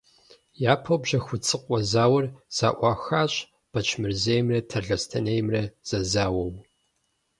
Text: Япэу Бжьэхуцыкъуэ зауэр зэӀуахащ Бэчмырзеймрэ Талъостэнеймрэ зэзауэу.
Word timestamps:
Япэу 0.71 0.97
Бжьэхуцыкъуэ 1.01 1.79
зауэр 1.91 2.25
зэӀуахащ 2.55 3.33
Бэчмырзеймрэ 3.71 4.59
Талъостэнеймрэ 4.69 5.63
зэзауэу. 5.87 6.51